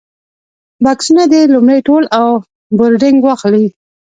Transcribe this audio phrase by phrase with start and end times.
[0.83, 2.27] بکسونه دې لومړی تول او
[2.77, 3.65] بورډنګ واخلي.